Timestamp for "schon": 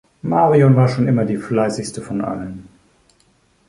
0.87-1.07